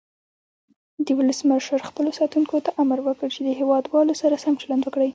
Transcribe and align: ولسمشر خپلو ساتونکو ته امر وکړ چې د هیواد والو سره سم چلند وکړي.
ولسمشر 1.19 1.79
خپلو 1.89 2.09
ساتونکو 2.19 2.55
ته 2.65 2.69
امر 2.81 2.99
وکړ 3.03 3.27
چې 3.35 3.41
د 3.43 3.49
هیواد 3.59 3.83
والو 3.91 4.13
سره 4.21 4.41
سم 4.43 4.53
چلند 4.61 4.81
وکړي. 4.83 5.09